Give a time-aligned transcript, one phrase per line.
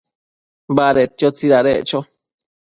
[0.77, 1.99] Badedquio tsidadeccho